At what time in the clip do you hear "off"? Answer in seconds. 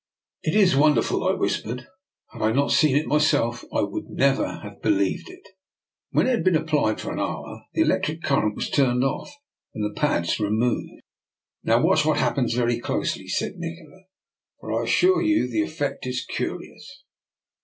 9.03-9.31